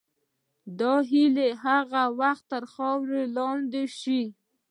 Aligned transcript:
دا 0.79 0.93
هیلې 1.09 1.49
هغه 1.65 2.03
وخت 2.19 2.43
تر 2.51 2.63
خاورې 2.73 3.23
لاندې 3.37 3.83
شوې. 3.99 4.23